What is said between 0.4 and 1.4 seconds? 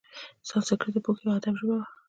سانسکریت د پوهې او